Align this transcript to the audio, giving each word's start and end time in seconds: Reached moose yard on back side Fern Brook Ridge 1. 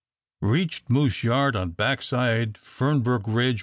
Reached 0.41 0.89
moose 0.89 1.23
yard 1.23 1.55
on 1.55 1.73
back 1.77 2.01
side 2.01 2.57
Fern 2.57 3.01
Brook 3.01 3.21
Ridge 3.27 3.57
1. 3.57 3.59